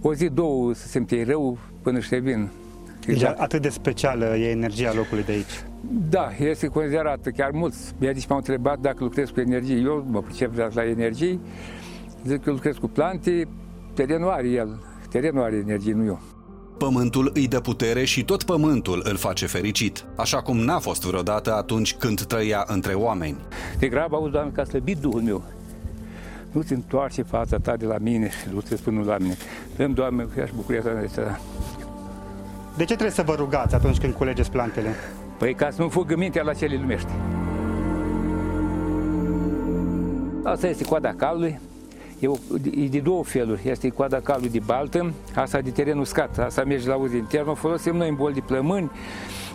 o 0.00 0.14
zi, 0.14 0.28
două 0.28 0.74
să 0.74 0.86
simte 0.86 1.24
rău 1.26 1.58
până 1.82 1.98
și 1.98 2.14
vin. 2.14 2.50
Deci 3.06 3.16
exact. 3.16 3.38
atât 3.40 3.62
de 3.62 3.68
specială 3.68 4.36
e 4.36 4.50
energia 4.50 4.92
locului 4.94 5.24
de 5.24 5.32
aici. 5.32 5.64
Da, 6.10 6.30
este 6.38 6.66
considerată. 6.66 7.30
Chiar 7.30 7.50
mulți 7.50 7.94
medici 8.00 8.26
m-au 8.26 8.38
întrebat 8.38 8.78
dacă 8.78 8.96
lucrez 9.00 9.30
cu 9.30 9.40
energie. 9.40 9.76
Eu 9.76 10.06
mă 10.08 10.22
pricep 10.22 10.74
la 10.74 10.84
energie. 10.84 11.38
Zic 12.24 12.42
că 12.42 12.50
lucrez 12.50 12.76
cu 12.76 12.88
plante. 12.88 13.48
Terenul 13.94 14.28
are 14.28 14.48
el. 14.48 14.80
Terenul 15.08 15.42
are 15.42 15.56
energie, 15.56 15.92
nu 15.92 16.04
eu. 16.04 16.20
Pământul 16.78 17.30
îi 17.34 17.48
dă 17.48 17.60
putere 17.60 18.04
și 18.04 18.24
tot 18.24 18.42
pământul 18.42 19.02
îl 19.04 19.16
face 19.16 19.46
fericit, 19.46 20.04
așa 20.16 20.42
cum 20.42 20.56
n-a 20.56 20.78
fost 20.78 21.04
vreodată 21.04 21.54
atunci 21.54 21.94
când 21.94 22.22
trăia 22.22 22.64
între 22.66 22.92
oameni. 22.94 23.36
De 23.78 23.88
grabă 23.88 24.16
auzi, 24.16 24.32
Doamne, 24.32 24.50
că 24.54 24.60
a 24.60 24.64
slăbit 24.64 24.98
Duhul 24.98 25.20
meu. 25.20 25.42
Nu-ți 26.52 26.72
întoarce 26.72 27.22
fața 27.22 27.56
ta 27.56 27.76
de 27.76 27.86
la 27.86 27.98
mine 27.98 28.28
și 28.28 28.52
nu 28.52 28.60
te 28.60 28.76
spun 28.76 29.02
la 29.06 29.18
mine. 29.18 29.36
Dăm, 29.76 29.92
Doamne, 29.92 30.26
că 30.34 30.40
aș 30.40 30.50
bucuria 30.56 30.80
ta. 30.80 31.40
De 32.76 32.84
ce 32.84 32.94
trebuie 32.94 33.10
să 33.10 33.22
vă 33.22 33.34
rugați 33.34 33.74
atunci 33.74 33.98
când 33.98 34.14
culegeți 34.14 34.50
plantele? 34.50 34.94
Păi 35.38 35.54
ca 35.54 35.70
să 35.70 35.82
nu 35.82 35.88
fugă 35.88 36.16
mintea 36.16 36.42
la 36.42 36.52
cele 36.52 36.76
lumești. 36.76 37.08
Asta 40.42 40.68
este 40.68 40.84
coada 40.84 41.14
calului. 41.14 41.60
E, 42.18 42.26
o, 42.26 42.34
e 42.74 42.88
de 42.88 43.00
două 43.00 43.24
feluri. 43.24 43.60
Este 43.64 43.88
coada 43.88 44.20
calului 44.20 44.48
de 44.48 44.60
baltă, 44.64 45.12
asta 45.34 45.60
de 45.60 45.70
teren 45.70 45.98
uscat. 45.98 46.38
Asta 46.38 46.64
merge 46.64 46.88
la 46.88 46.94
uz 46.94 47.12
intern. 47.12 47.48
O 47.48 47.54
folosim 47.54 47.96
noi 47.96 48.08
în 48.08 48.14
bol 48.14 48.32
de 48.32 48.40
plămâni, 48.40 48.90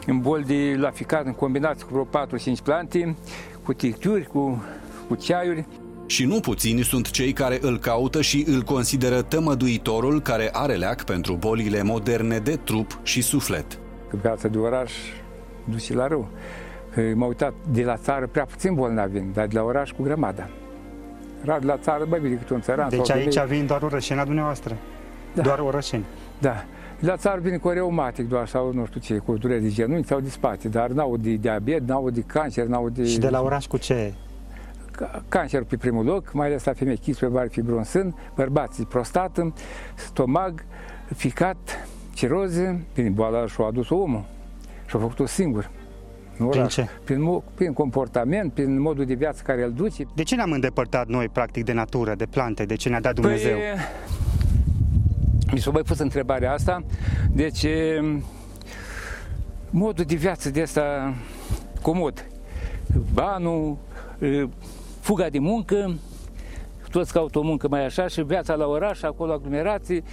în 0.08 0.20
bol 0.20 0.44
de 0.48 0.76
la 0.78 0.90
ficat, 0.90 1.26
în 1.26 1.34
combinație 1.34 1.86
cu 1.86 2.08
vreo 2.08 2.26
4-5 2.56 2.64
plante, 2.64 3.16
cu 3.64 3.74
ticturi, 3.74 4.28
cu, 4.28 4.64
cu 5.08 5.16
ceaiuri. 5.16 5.66
Și 6.06 6.26
nu 6.26 6.40
puțini 6.40 6.82
sunt 6.82 7.12
cei 7.12 7.34
care 7.34 7.58
îl 7.62 7.80
caută 7.80 8.22
și 8.22 8.46
îl 8.48 8.62
consideră 8.62 9.22
tămăduitorul 9.22 10.22
care 10.22 10.50
are 10.52 10.74
leac 10.74 11.04
pentru 11.04 11.34
bolile 11.34 11.84
moderne 11.84 12.38
de 12.38 12.56
trup 12.56 13.00
și 13.04 13.22
suflet. 13.22 13.80
Că 14.10 14.18
viața 14.22 14.48
de 14.48 14.58
oraș 14.58 14.92
duce 15.64 15.94
la 15.94 16.08
rău. 16.08 16.28
M-am 17.16 17.28
uitat 17.28 17.54
de 17.72 17.84
la 17.84 17.98
țară, 17.98 18.28
prea 18.28 18.46
puțin 18.46 18.74
bolnavi 18.74 19.12
vin, 19.12 19.32
dar 19.34 19.48
de 19.48 19.58
la 19.58 19.64
oraș 19.64 19.92
cu 19.92 20.04
grămada. 20.04 20.50
Rar 21.46 21.60
de 21.60 21.66
la 21.66 21.78
țară, 21.78 22.06
mai 22.10 22.20
bine 22.20 22.34
decât 22.34 22.50
un 22.50 22.62
țăran. 22.62 22.90
Deci 22.90 23.12
aici 23.12 23.34
de... 23.34 23.46
vin 23.48 23.66
doar 23.66 23.82
orășeni 23.82 24.20
la 24.20 24.26
dumneavoastră? 24.26 24.78
Da. 25.34 25.42
Doar 25.42 25.60
orășeni? 25.60 26.06
Da. 26.40 26.64
La 27.00 27.18
țară 27.18 27.40
vine 27.42 27.58
cu 27.58 27.70
reumatic 27.70 28.30
doar 28.30 28.48
sau 28.48 28.74
nu 28.74 28.86
știu 28.86 29.00
ce, 29.00 29.18
cu 29.18 29.38
durere 29.38 29.60
de 29.60 29.70
genunchi 29.70 30.08
sau 30.08 30.20
de 30.20 30.30
spate, 30.30 30.68
dar 30.68 30.90
n-au 30.90 31.18
de 31.18 31.32
diabet, 31.32 31.88
n-au 31.88 32.10
de 32.10 32.22
cancer, 32.22 32.66
n-au 32.66 32.90
de... 32.90 33.06
Și 33.06 33.20
de 33.20 33.30
la 33.30 33.42
oraș 33.42 33.66
cu 33.66 33.78
ce? 33.78 34.14
cancer 35.28 35.64
pe 35.64 35.78
primul 35.78 36.06
loc, 36.06 36.34
mai 36.34 36.48
ales 36.48 36.64
la 36.64 36.74
femei, 36.74 36.98
chis 36.98 37.18
pe 37.18 37.28
vari 37.28 37.50
fibron 37.50 37.84
sân, 37.84 38.16
bărbații 38.36 38.86
prostată, 38.86 39.54
stomag, 39.96 40.66
ficat, 41.16 41.88
ciroze, 42.14 42.86
prin 42.94 43.14
boala 43.14 43.48
și-o 43.48 43.66
adus 43.66 43.90
omul 43.90 44.26
și-a 44.86 45.00
făcut-o 45.00 45.26
singur. 45.26 45.70
Nu 46.38 46.48
prin 46.48 46.66
ce? 46.66 46.88
Prin, 47.04 47.42
prin 47.54 47.74
comportament, 47.74 48.54
prin 48.54 48.80
modul 48.80 49.06
de 49.06 49.14
viață 49.14 49.42
care 49.46 49.64
îl 49.64 49.72
duce. 49.72 50.04
De 50.16 50.24
ce 50.24 50.36
ne-am 50.36 50.52
îndepărtat 50.52 51.08
noi, 51.08 51.30
practic, 51.30 51.66
de 51.66 51.74
natură, 51.74 52.16
de 52.16 52.26
plante, 52.26 52.66
de 52.66 52.76
ce 52.76 52.90
ne-a 52.90 53.02
dat 53.02 53.14
Dumnezeu? 53.14 53.58
Păi, 53.58 53.76
mi 55.52 55.60
s-a 55.60 55.72
mai 55.72 55.82
pus 55.82 56.00
întrebarea 56.00 56.54
asta, 56.54 56.84
deci 57.32 57.66
modul 59.70 60.06
de 60.06 60.16
viață 60.16 60.50
de 60.50 60.62
asta 60.62 61.14
comod, 61.82 62.26
banul, 63.14 63.78
fuga 65.00 65.30
de 65.30 65.40
muncă, 65.40 65.96
toți 66.92 67.14
caută 67.14 67.40
o 67.40 67.42
muncă 67.42 67.68
mai 67.68 67.86
așa 67.86 68.08
și 68.08 68.22
viața 68.22 68.56
la 68.56 68.66
oraș, 68.66 69.02
acolo 69.02 69.32
aglomerații, 69.32 70.04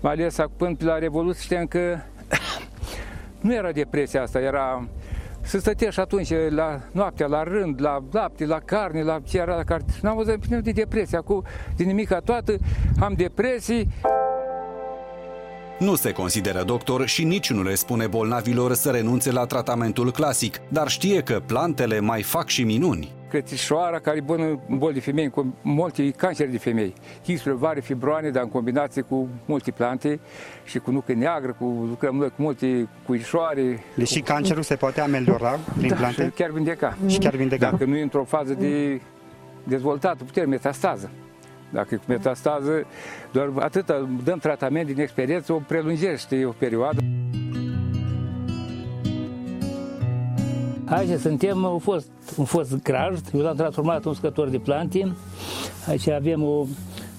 mai 0.00 0.12
ales 0.12 0.36
până 0.56 0.76
la 0.78 0.98
Revoluție 0.98 1.42
știam 1.42 1.66
că 1.66 1.98
nu 3.40 3.54
era 3.54 3.72
depresia 3.72 4.22
asta, 4.22 4.40
era 4.40 4.88
să 5.40 5.58
stătea 5.58 5.90
și 5.90 6.00
atunci 6.00 6.32
la 6.48 6.80
noaptea, 6.92 7.26
la 7.26 7.42
rând, 7.42 7.80
la 7.80 8.02
lapte, 8.10 8.46
la 8.46 8.58
carne, 8.58 9.02
la 9.02 9.20
ce 9.24 9.38
era 9.38 9.56
la 9.56 9.64
carne. 9.64 9.86
N-am 10.02 10.16
văzut 10.16 10.46
de 10.46 10.70
depresie. 10.70 11.18
Acum, 11.18 11.44
din 11.76 11.86
nimica 11.86 12.18
toată, 12.18 12.56
am 13.00 13.12
depresii. 13.16 13.88
Nu 15.78 15.94
se 15.94 16.12
consideră 16.12 16.62
doctor 16.62 17.06
și 17.06 17.24
nici 17.24 17.50
nu 17.50 17.62
le 17.62 17.74
spune 17.74 18.06
bolnavilor 18.06 18.74
să 18.74 18.90
renunțe 18.90 19.32
la 19.32 19.46
tratamentul 19.46 20.10
clasic, 20.10 20.60
dar 20.68 20.88
știe 20.88 21.22
că 21.22 21.42
plantele 21.46 22.00
mai 22.00 22.22
fac 22.22 22.48
și 22.48 22.62
minuni. 22.62 23.19
Cățișoara 23.30 23.98
care 23.98 24.16
e 24.16 24.20
bună 24.20 24.44
în 24.68 24.78
boli 24.78 24.94
de 24.94 25.00
femei, 25.00 25.28
cu 25.28 25.54
multe 25.62 26.10
cancere 26.10 26.48
de 26.48 26.58
femei. 26.58 26.94
Chisturi, 27.22 27.56
vari, 27.56 27.80
fibroane, 27.80 28.30
dar 28.30 28.42
în 28.42 28.48
combinație 28.48 29.02
cu 29.02 29.28
multe 29.44 29.70
plante 29.70 30.20
și 30.64 30.78
cu 30.78 30.90
nucă 30.90 31.12
neagră, 31.12 31.56
cu, 31.58 31.64
lucrăm 31.88 32.16
noi 32.16 32.28
cu 32.28 32.42
multe 32.42 32.88
cuișoare. 33.06 33.84
Deci 33.94 34.08
și 34.08 34.20
cancerul 34.20 34.62
se 34.62 34.74
poate 34.74 35.00
ameliora 35.00 35.58
prin 35.76 35.88
da, 35.88 35.94
plante? 35.94 36.24
Și 36.24 36.30
chiar 36.30 36.50
vindeca. 36.50 36.96
Și 37.06 37.18
chiar 37.18 37.34
vindeca. 37.34 37.70
Dacă 37.70 37.84
nu 37.84 37.96
e 37.96 38.02
într-o 38.02 38.24
fază 38.24 38.54
de 38.54 39.00
dezvoltată, 39.64 40.24
putere 40.24 40.46
metastază. 40.46 41.10
Dacă 41.72 41.94
e 41.94 41.96
cu 41.96 42.04
metastază, 42.06 42.86
doar 43.32 43.50
atât 43.58 43.86
dăm 44.24 44.38
tratament 44.38 44.86
din 44.86 45.00
experiență, 45.00 45.52
o 45.52 45.62
prelungește 45.66 46.44
o 46.44 46.50
perioadă. 46.50 47.00
Aici 50.90 51.20
suntem, 51.20 51.64
a 51.64 51.76
fost 51.78 52.08
un 52.36 52.44
fost 52.44 52.82
grajd, 52.82 53.22
eu 53.34 53.40
l-am 53.40 53.56
transformat 53.56 54.04
în 54.04 54.10
uscător 54.10 54.48
de 54.48 54.58
plante. 54.58 55.12
Aici 55.88 56.08
avem 56.08 56.42
o, 56.42 56.66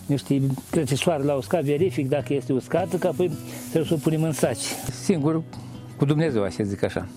niște 0.06 0.42
crățișoare 0.72 1.24
la 1.24 1.34
uscat, 1.34 1.64
verific 1.64 2.10
dacă 2.10 2.34
este 2.34 2.54
uscată, 2.54 2.98
ca 2.98 3.10
apoi 3.10 3.32
trebuie 3.70 3.86
să 3.86 3.94
o 3.94 3.98
punem 3.98 4.24
în 4.24 4.32
saci. 4.32 4.64
Singur 5.04 5.42
cu 5.98 6.06
Dumnezeu, 6.06 6.44
așa 6.44 6.64
zic 6.64 6.84
așa. 6.84 7.08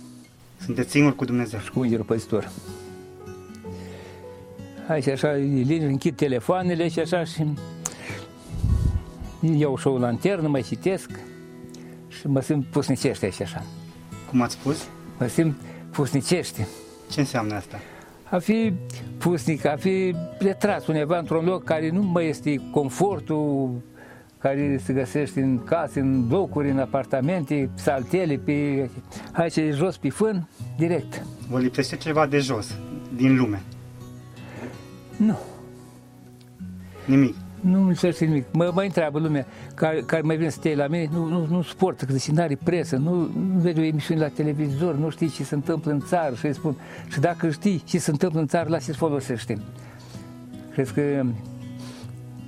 Sunteți 0.60 0.90
singur 0.90 1.16
cu 1.16 1.24
Dumnezeu? 1.24 1.58
Și 1.60 1.70
cu 1.70 1.80
Îngerul 1.80 2.04
Păzitor. 2.04 2.50
Aici 4.88 5.06
așa, 5.06 5.32
liniște, 5.32 5.86
închid 5.86 6.16
telefoanele 6.16 6.88
și 6.88 6.98
așa 6.98 7.24
și 7.24 7.44
iau 9.56 9.78
și 9.78 9.86
o 9.86 9.98
lanternă, 9.98 10.48
mai 10.48 10.62
citesc 10.62 11.10
și 12.08 12.26
mă 12.26 12.40
simt 12.40 12.64
pusnicește 12.64 13.24
aici 13.24 13.40
așa. 13.40 13.64
Cum 14.30 14.42
ați 14.42 14.54
spus? 14.54 14.88
Mă 15.18 15.26
simt 15.26 15.56
pusnicește. 15.94 16.68
Ce 17.10 17.20
înseamnă 17.20 17.54
asta? 17.54 17.80
A 18.30 18.38
fi 18.38 18.72
pusnic, 19.18 19.64
a 19.64 19.76
fi 19.76 20.14
retras 20.38 20.86
undeva 20.86 21.18
într-un 21.18 21.44
loc 21.44 21.64
care 21.64 21.90
nu 21.90 22.02
mai 22.02 22.28
este 22.28 22.60
confortul 22.70 23.70
care 24.38 24.80
se 24.84 24.92
găsește 24.92 25.40
în 25.40 25.64
case, 25.64 26.00
în 26.00 26.26
locuri, 26.30 26.70
în 26.70 26.78
apartamente, 26.78 27.70
saltele, 27.74 28.36
pe... 28.36 28.90
aici 29.32 29.56
e 29.56 29.70
jos 29.70 29.96
pe 29.96 30.10
fân, 30.10 30.48
direct. 30.76 31.26
Vă 31.50 31.58
lipsește 31.58 31.96
ceva 31.96 32.26
de 32.26 32.38
jos, 32.38 32.78
din 33.16 33.36
lume? 33.36 33.62
Nu. 35.16 35.38
Nimic? 37.04 37.34
Nu 37.64 37.86
înțelege 37.86 38.24
nimic. 38.24 38.44
Mă, 38.52 38.70
mă 38.74 38.82
întreabă 38.82 39.18
lumea 39.18 39.46
care, 39.74 40.02
care 40.06 40.22
mai 40.22 40.36
vine 40.36 40.48
să 40.48 40.58
te 40.60 40.74
la 40.74 40.86
mine, 40.86 41.08
nu, 41.12 41.26
nu, 41.26 41.46
nu 41.50 41.62
suportă, 41.62 42.04
că 42.04 42.12
zice, 42.12 42.32
n-are 42.32 42.58
presă, 42.64 42.96
nu, 42.96 43.14
nu 43.14 43.58
vede 43.58 43.80
o 43.80 43.84
emisiune 43.84 44.20
la 44.20 44.28
televizor, 44.28 44.94
nu 44.94 45.08
știi 45.10 45.28
ce 45.28 45.44
se 45.44 45.54
întâmplă 45.54 45.92
în 45.92 46.00
țară 46.00 46.34
și 46.34 46.46
îi 46.46 46.54
spun, 46.54 46.76
și 47.08 47.20
dacă 47.20 47.50
știi 47.50 47.82
ce 47.86 47.98
se 47.98 48.10
întâmplă 48.10 48.40
în 48.40 48.46
țară, 48.46 48.68
la 48.68 48.78
ce 48.78 48.92
folosește. 48.92 49.58
Crezi 50.72 50.92
că 50.92 51.02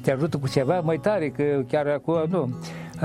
te 0.02 0.12
ajută 0.12 0.38
cu 0.38 0.48
ceva 0.48 0.80
mai 0.80 0.96
tare, 0.96 1.28
că 1.28 1.64
chiar 1.68 1.86
acolo, 1.86 2.26
nu. 2.28 2.54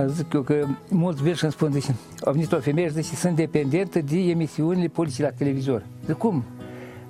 Zic 0.08 0.34
eu 0.34 0.42
că 0.42 0.66
mulți 0.90 1.24
vin 1.24 1.34
și 1.34 1.44
îmi 1.44 1.54
spun, 1.54 1.72
zice, 1.72 1.96
a 2.24 2.32
venit 2.32 2.52
o 2.52 2.60
femeie 2.60 2.88
și 2.88 2.94
zice, 2.94 3.16
sunt 3.16 3.36
dependentă 3.36 4.00
de 4.00 4.18
emisiunile 4.18 4.88
politice 4.88 5.22
la 5.22 5.30
televizor. 5.30 5.86
Zic, 6.06 6.16
cum? 6.18 6.44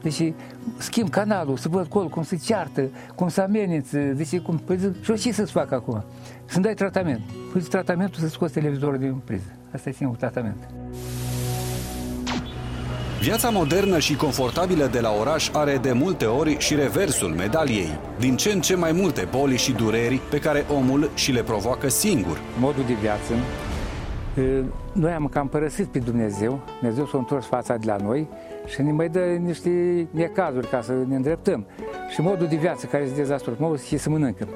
Deci 0.02 0.34
schimb 0.78 1.10
canalul, 1.10 1.58
să 1.58 1.70
văd 1.70 1.86
acolo 1.86 2.08
cum 2.08 2.24
se 2.24 2.38
ceartă, 2.38 2.90
cum 3.16 3.30
se 3.30 3.42
amenință, 3.42 3.98
deci 3.98 4.40
cum, 4.40 4.58
păi 4.58 4.78
zic, 4.78 5.04
și 5.04 5.14
ce 5.24 5.32
să-ți 5.32 5.52
fac 5.52 5.72
acum? 5.72 6.04
Să-mi 6.46 6.64
dai 6.64 6.74
tratament. 6.74 7.22
Păi 7.52 7.62
tratamentul 7.62 8.22
să 8.22 8.28
scoți 8.28 8.54
televizorul 8.54 8.98
din 8.98 9.22
priză. 9.26 9.56
Asta 9.74 9.90
e 9.90 9.92
singurul 9.92 10.20
tratament. 10.20 10.70
Viața 13.22 13.50
modernă 13.50 14.00
și 14.00 14.16
confortabilă 14.16 14.86
de 14.86 15.00
la 15.00 15.12
oraș 15.20 15.50
are 15.54 15.78
de 15.78 15.92
multe 15.92 16.26
ori 16.26 16.58
și 16.60 16.76
reversul 16.76 17.30
medaliei. 17.30 18.00
Din 18.20 18.36
ce 18.36 18.52
în 18.52 18.62
ce 18.62 18.76
mai 18.76 18.92
multe 18.92 19.28
boli 19.32 19.58
și 19.58 19.72
dureri 19.72 20.20
pe 20.30 20.38
care 20.38 20.66
omul 20.70 21.10
și 21.14 21.32
le 21.32 21.44
provoacă 21.44 21.90
singur. 21.90 22.42
Modul 22.60 22.84
de 22.88 22.94
viață. 23.02 23.34
Noi 24.94 25.12
am 25.12 25.28
cam 25.28 25.48
părăsit 25.48 25.86
pe 25.86 26.00
Dumnezeu, 26.00 26.60
Dumnezeu 26.80 27.06
s-a 27.06 27.18
întors 27.18 27.46
fața 27.46 27.76
de 27.76 27.86
la 27.86 27.96
noi 27.96 28.28
și 28.66 28.82
ne 28.82 28.92
mai 28.92 29.10
dă 29.10 29.20
niște 29.20 30.08
necazuri 30.12 30.68
ca 30.68 30.82
să 30.82 30.94
ne 31.08 31.16
îndreptăm. 31.16 31.66
Și 32.14 32.22
modul 32.22 32.48
de 32.48 32.56
viață 32.56 32.86
care 32.86 33.04
este 33.04 33.16
dezastruos, 33.16 33.58
modul 33.58 33.78
să 33.78 33.98
se 33.98 34.10
mănâncă. 34.10 34.48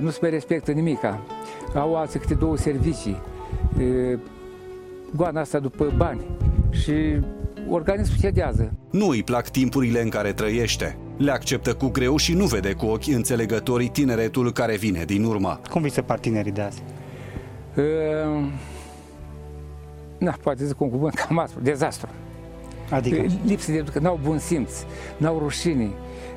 Nu 0.00 0.10
se 0.10 0.18
mai 0.20 0.30
respectă 0.30 0.72
nimica. 0.72 1.20
Au 1.74 1.96
alții 1.96 2.20
câte 2.20 2.34
două 2.34 2.56
servicii, 2.56 3.20
goana 5.16 5.40
asta 5.40 5.58
după 5.58 5.92
bani 5.96 6.20
și 6.70 6.92
organismul 7.68 8.18
cedează. 8.20 8.72
Nu 8.90 9.08
îi 9.08 9.22
plac 9.22 9.48
timpurile 9.48 10.02
în 10.02 10.08
care 10.08 10.32
trăiește. 10.32 10.96
Le 11.16 11.30
acceptă 11.30 11.74
cu 11.74 11.88
greu 11.88 12.16
și 12.16 12.34
nu 12.34 12.44
vede 12.44 12.72
cu 12.72 12.86
ochi 12.86 13.06
înțelegătorii 13.06 13.88
tineretul 13.88 14.52
care 14.52 14.76
vine 14.76 15.04
din 15.04 15.24
urmă. 15.24 15.60
Cum 15.70 15.82
vi 15.82 15.88
se 15.88 16.00
par 16.00 16.18
tinerii 16.18 16.52
de 16.52 16.60
azi? 16.60 16.82
Uh, 17.78 18.44
na, 20.18 20.34
poate 20.42 20.64
zic 20.64 20.80
un 20.80 20.90
cuvânt 20.90 21.14
cam 21.14 21.38
aspru, 21.38 21.60
dezastru. 21.62 22.08
Adică? 22.90 23.24
Lipsă 23.44 23.70
de 23.70 23.76
educație, 23.76 24.00
n-au 24.00 24.20
bun 24.22 24.38
simț, 24.38 24.72
n-au 25.16 25.38
rușine, 25.38 25.90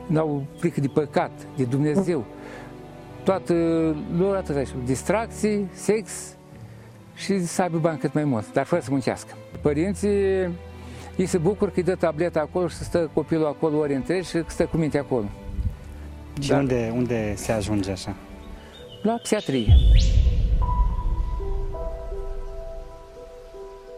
n-au 0.08 0.44
frică 0.58 0.80
de 0.80 0.88
păcat, 0.88 1.32
de 1.56 1.64
Dumnezeu. 1.64 2.26
Toată 3.24 3.54
lor 4.18 4.36
atât 4.36 4.74
distracții, 4.86 5.70
sex 5.74 6.12
și 7.16 7.46
să 7.46 7.62
aibă 7.62 7.78
bani 7.78 7.98
cât 7.98 8.14
mai 8.14 8.24
mult, 8.24 8.54
dar 8.54 8.66
fără 8.66 8.82
să 8.82 8.92
muncească. 8.92 9.34
Părinții 9.62 10.10
ei 11.16 11.26
se 11.26 11.38
bucur 11.38 11.68
că 11.68 11.74
îi 11.76 11.84
dă 11.84 11.96
tableta 11.96 12.40
acolo 12.40 12.68
și 12.68 12.76
stă 12.76 13.10
copilul 13.14 13.46
acolo 13.46 13.78
ori 13.78 13.94
întregi 13.94 14.30
și 14.30 14.44
stă 14.48 14.66
cu 14.66 14.78
minte 14.78 14.98
acolo. 14.98 15.26
Și 16.40 16.50
dar, 16.50 16.60
unde, 16.60 16.92
unde 16.96 17.34
se 17.36 17.52
ajunge 17.52 17.92
așa? 17.92 18.16
La 19.02 19.20
psiatrie. 19.24 19.74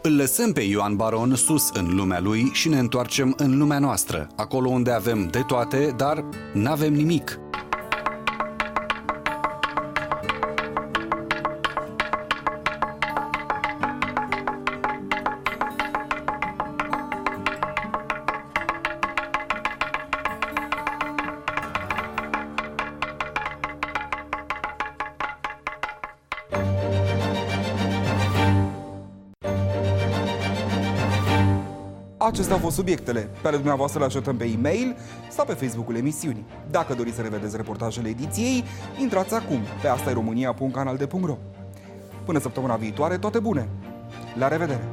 Îl 0.06 0.16
lăsăm 0.16 0.52
pe 0.52 0.60
Ioan 0.60 0.96
Baron 0.96 1.34
sus 1.34 1.70
în 1.72 1.94
lumea 1.94 2.20
lui 2.20 2.50
și 2.52 2.68
ne 2.68 2.78
întoarcem 2.78 3.34
în 3.36 3.58
lumea 3.58 3.78
noastră, 3.78 4.28
acolo 4.36 4.68
unde 4.68 4.90
avem 4.90 5.28
de 5.30 5.40
toate, 5.46 5.94
dar 5.96 6.24
n-avem 6.52 6.92
nimic. 6.92 7.38
Acestea 32.26 32.54
au 32.54 32.60
fost 32.60 32.76
subiectele. 32.76 33.20
Pe 33.42 33.48
ale 33.48 33.56
dumneavoastră 33.56 33.98
le 33.98 34.04
așteptăm 34.04 34.36
pe 34.36 34.44
e-mail 34.44 34.96
sau 35.30 35.44
pe 35.44 35.52
Facebook-ul 35.52 35.96
emisiunii. 35.96 36.44
Dacă 36.70 36.94
doriți 36.94 37.16
să 37.16 37.22
revedeți 37.22 37.56
reportajele 37.56 38.08
ediției, 38.08 38.64
intrați 39.00 39.34
acum 39.34 39.60
pe 39.82 39.88
asta 39.88 40.12
România.canal.ro 40.12 41.36
Până 42.24 42.38
săptămâna 42.38 42.76
viitoare, 42.76 43.18
toate 43.18 43.38
bune! 43.38 43.68
La 44.38 44.48
revedere! 44.48 44.88